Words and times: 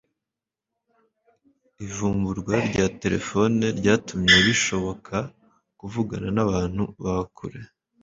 Ivumburwa 1.85 2.55
rya 2.69 2.87
terefone 3.01 3.63
ryatumye 3.79 4.37
bishoboka 4.47 5.15
kuvugana 5.79 6.27
nabantu 6.35 6.83
ba 7.03 7.15
kure 7.35 7.59